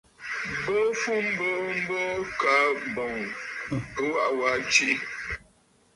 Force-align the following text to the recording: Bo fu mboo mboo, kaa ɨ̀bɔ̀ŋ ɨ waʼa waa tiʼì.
Bo 0.63 0.77
fu 0.99 1.13
mboo 1.27 1.63
mboo, 1.79 2.15
kaa 2.39 2.65
ɨ̀bɔ̀ŋ 2.75 3.15
ɨ 4.01 4.03
waʼa 4.11 4.27
waa 4.39 4.57
tiʼì. 4.71 4.95